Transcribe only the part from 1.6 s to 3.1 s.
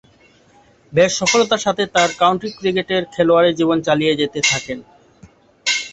সাথে তার কাউন্টি ক্রিকেটের